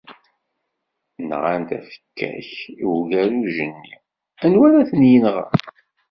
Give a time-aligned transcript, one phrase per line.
[1.29, 2.51] Nɣan tafekka-k,
[2.83, 3.95] i ugerruj-nni,
[4.43, 5.59] anwa ara t-yenɣen?